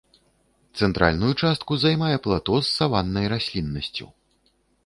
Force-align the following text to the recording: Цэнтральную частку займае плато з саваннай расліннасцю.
Цэнтральную 0.79 1.29
частку 1.43 1.77
займае 1.83 2.15
плато 2.25 2.53
з 2.65 2.67
саваннай 2.79 3.25
расліннасцю. 3.35 4.05